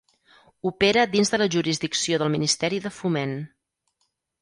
Opera 0.69 1.03
dins 1.11 1.31
de 1.35 1.39
la 1.43 1.47
jurisdicció 1.57 2.21
del 2.25 2.35
Ministeri 2.39 2.83
de 2.89 2.97
Foment. 2.99 3.41